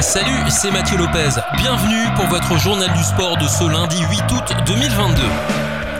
[0.00, 1.40] Salut, c'est Mathieu Lopez.
[1.56, 5.22] Bienvenue pour votre journal du sport de ce lundi 8 août 2022.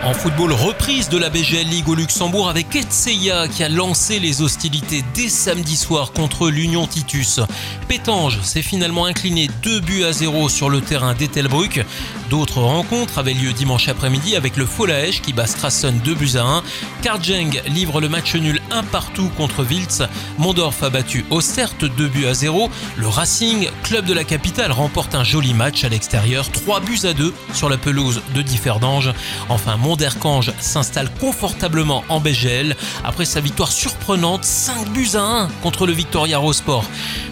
[0.04, 4.42] En football, reprise de la BGL League au Luxembourg avec Etseya qui a lancé les
[4.42, 7.38] hostilités dès samedi soir contre l'Union Titus.
[7.86, 11.86] Pétange s'est finalement incliné 2 buts à 0 sur le terrain d'Etelbruck.
[12.30, 16.42] D'autres rencontres avaient lieu dimanche après-midi avec le Folaesch qui bat Strassen 2 buts à
[16.42, 16.62] 1.
[17.02, 20.02] Karjeng livre le match nul 1 partout contre Wiltz.
[20.38, 22.70] Mondorf a battu Ostert 2 buts à 0.
[22.96, 27.12] Le Racing, club de la capitale, remporte un joli match à l'extérieur 3 buts à
[27.12, 29.12] 2 sur la pelouse de Differdange.
[29.48, 35.86] Enfin, Monderkange s'installe confortablement en BGL après sa victoire surprenante 5 buts à 1 contre
[35.86, 36.84] le Victoria Rosport.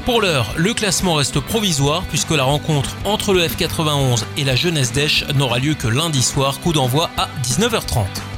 [0.04, 4.92] Pour l'heure, le classement reste provisoire puisque la rencontre entre le F91 et la jeunesse
[4.92, 8.29] d'Esch n'aura lieu que lundi soir, coup d'envoi à 19h30.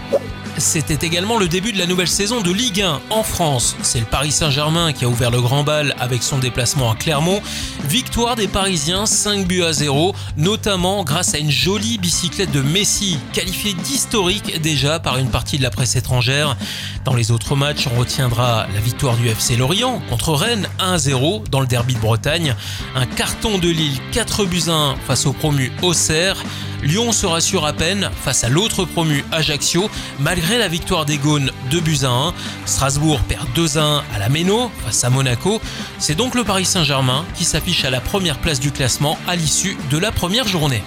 [0.59, 3.74] C'était également le début de la nouvelle saison de Ligue 1 en France.
[3.83, 7.41] C'est le Paris Saint-Germain qui a ouvert le grand bal avec son déplacement à Clermont.
[7.84, 13.19] Victoire des Parisiens 5 buts à 0, notamment grâce à une jolie bicyclette de Messi,
[13.33, 16.56] qualifiée d'historique déjà par une partie de la presse étrangère.
[17.05, 21.61] Dans les autres matchs, on retiendra la victoire du FC Lorient contre Rennes 1-0 dans
[21.61, 22.55] le derby de Bretagne,
[22.94, 26.37] un carton de Lille 4 buts 1 face au promu Auxerre.
[26.83, 29.88] Lyon se rassure à peine face à l'autre promu Ajaccio,
[30.19, 32.34] malgré la victoire des Gaunes 2 buts à 1.
[32.66, 35.60] Strasbourg perd 2 à 1 à la Méno face à Monaco.
[35.98, 39.77] C'est donc le Paris Saint-Germain qui s'affiche à la première place du classement à l'issue
[39.91, 40.83] de la première journée.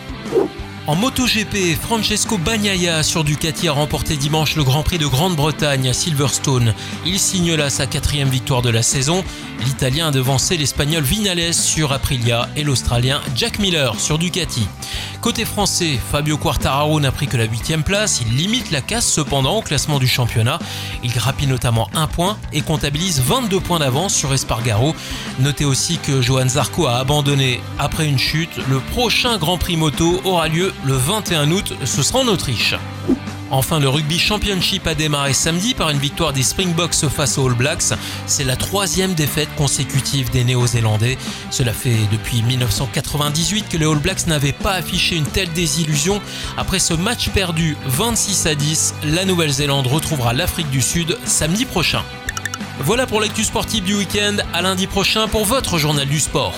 [0.88, 5.94] En MotoGP, Francesco Bagnaia sur Ducati a remporté dimanche le Grand Prix de Grande-Bretagne à
[5.94, 6.76] Silverstone.
[7.08, 9.24] Il signe là sa quatrième victoire de la saison.
[9.66, 14.68] L'Italien a devancé l'Espagnol Vinales sur Aprilia et l'Australien Jack Miller sur Ducati.
[15.22, 18.22] Côté français, Fabio Quartararo n'a pris que la huitième place.
[18.22, 20.60] Il limite la casse cependant au classement du championnat.
[21.04, 24.94] Il grappille notamment un point et comptabilise 22 points d'avance sur Espargaro.
[25.40, 28.56] Notez aussi que Johan Zarco a abandonné après une chute.
[28.70, 32.76] Le prochain Grand Prix moto aura lieu le 21 août, ce sera en Autriche.
[33.52, 37.54] Enfin, le Rugby Championship a démarré samedi par une victoire des Springboks face aux All
[37.54, 37.94] Blacks.
[38.26, 41.18] C'est la troisième défaite consécutive des Néo-Zélandais.
[41.52, 46.22] Cela fait depuis 1998 que les All Blacks n'avaient pas affiché une telle désillusion.
[46.58, 52.02] Après ce match perdu 26 à 10, la Nouvelle-Zélande retrouvera l'Afrique du Sud samedi prochain.
[52.80, 54.38] Voilà pour l'actu sportive du week-end.
[54.54, 56.54] À lundi prochain pour votre journal du sport.